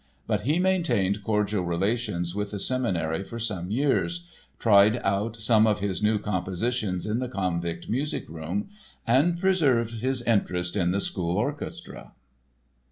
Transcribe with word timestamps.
But 0.25 0.41
he 0.41 0.57
maintained 0.57 1.23
cordial 1.23 1.63
relations 1.63 2.33
with 2.33 2.49
the 2.49 2.57
Seminary 2.59 3.23
for 3.23 3.37
some 3.37 3.69
years, 3.69 4.25
tried 4.57 4.97
out 5.03 5.35
some 5.35 5.67
of 5.67 5.77
his 5.79 6.01
new 6.01 6.17
compositions 6.17 7.05
in 7.05 7.19
the 7.19 7.29
Konvikt 7.29 7.87
music 7.87 8.27
room 8.27 8.69
and 9.05 9.39
preserved 9.39 10.01
his 10.01 10.23
interest 10.23 10.75
in 10.75 10.89
the 10.89 10.99
school 11.01 11.37
orchestra. 11.37 12.13